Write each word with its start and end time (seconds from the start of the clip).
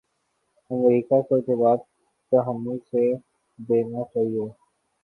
امریکہ 0.71 1.21
کو 1.21 1.39
جواب 1.39 1.79
تحمل 2.31 2.77
سے 2.91 3.13
دینا 3.59 4.03
چاہیے۔ 4.13 4.47